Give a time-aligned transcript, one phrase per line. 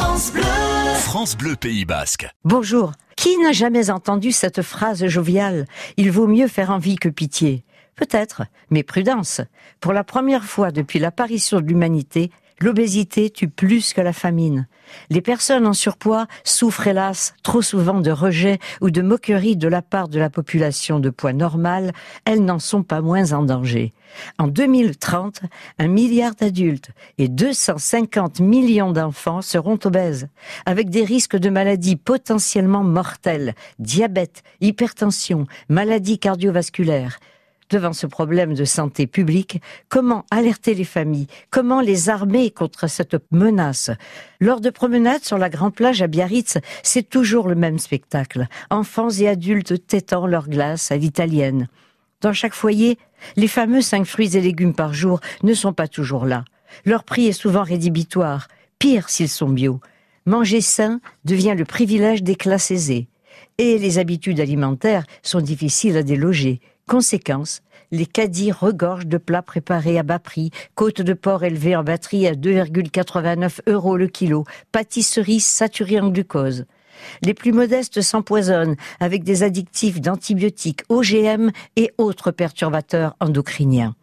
[0.00, 0.42] France Bleu.
[0.94, 2.26] France Bleu Pays Basque.
[2.44, 2.92] Bonjour.
[3.18, 5.66] Qui n'a jamais entendu cette phrase joviale
[5.98, 7.64] Il vaut mieux faire envie que pitié.
[7.96, 9.42] Peut-être, mais prudence.
[9.78, 12.30] Pour la première fois depuis l'apparition de l'humanité,
[12.62, 14.66] L'obésité tue plus que la famine.
[15.08, 19.80] Les personnes en surpoids souffrent hélas trop souvent de rejet ou de moquerie de la
[19.80, 21.92] part de la population de poids normal.
[22.26, 23.94] Elles n'en sont pas moins en danger.
[24.38, 25.40] En 2030,
[25.78, 30.28] un milliard d'adultes et 250 millions d'enfants seront obèses,
[30.66, 37.18] avec des risques de maladies potentiellement mortelles, diabète, hypertension, maladies cardiovasculaires
[37.70, 43.16] devant ce problème de santé publique, comment alerter les familles, comment les armer contre cette
[43.30, 43.90] menace?
[44.40, 48.46] Lors de promenades sur la grande plage à Biarritz, c'est toujours le même spectacle.
[48.70, 51.68] Enfants et adultes tétant leur glace à l'italienne.
[52.20, 52.98] Dans chaque foyer,
[53.36, 56.44] les fameux cinq fruits et légumes par jour ne sont pas toujours là.
[56.84, 58.48] Leur prix est souvent rédhibitoire,
[58.78, 59.80] pire s'ils sont bio.
[60.26, 63.08] Manger sain devient le privilège des classes aisées.
[63.58, 66.60] Et les habitudes alimentaires sont difficiles à déloger.
[66.90, 71.84] Conséquence, les caddies regorgent de plats préparés à bas prix, côte de porc élevée en
[71.84, 76.64] batterie à 2,89 euros le kilo, pâtisseries saturées en glucose.
[77.22, 83.94] Les plus modestes s'empoisonnent avec des addictifs d'antibiotiques, OGM et autres perturbateurs endocriniens.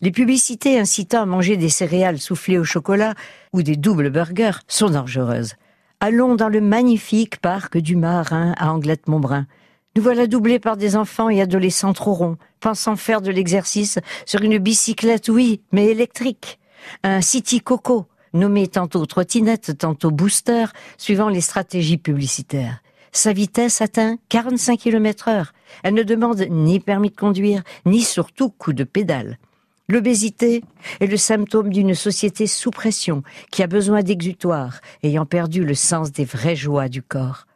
[0.00, 3.14] Les publicités incitant à manger des céréales soufflées au chocolat
[3.52, 5.54] ou des doubles burgers sont dangereuses.
[6.00, 9.46] Allons dans le magnifique parc du Marin à Anglette-Montbrun.
[9.96, 14.42] Nous voilà doublés par des enfants et adolescents trop ronds, pensant faire de l'exercice sur
[14.42, 16.58] une bicyclette, oui, mais électrique.
[17.02, 20.66] Un City Coco, nommé tantôt trottinette, tantôt booster,
[20.98, 22.82] suivant les stratégies publicitaires.
[23.10, 25.54] Sa vitesse atteint 45 km heure.
[25.82, 29.38] Elle ne demande ni permis de conduire, ni surtout coup de pédale.
[29.88, 30.62] L'obésité
[31.00, 36.12] est le symptôme d'une société sous pression qui a besoin d'exutoire, ayant perdu le sens
[36.12, 37.46] des vraies joies du corps.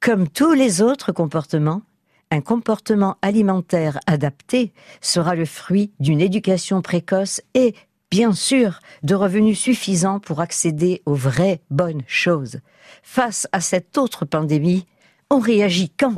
[0.00, 1.82] Comme tous les autres comportements,
[2.30, 7.74] un comportement alimentaire adapté sera le fruit d'une éducation précoce et,
[8.10, 12.60] bien sûr, de revenus suffisants pour accéder aux vraies bonnes choses.
[13.02, 14.86] Face à cette autre pandémie,
[15.30, 16.08] on réagit quand?